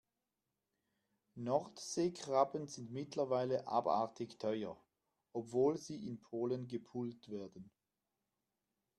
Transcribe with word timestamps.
Nordseekrabben 1.35 2.67
sind 2.67 2.89
mittlerweile 2.91 3.67
abartig 3.67 4.39
teuer, 4.39 4.75
obwohl 5.31 5.77
sie 5.77 6.07
in 6.07 6.19
Polen 6.19 6.67
gepult 6.67 7.29
werden. 7.29 7.69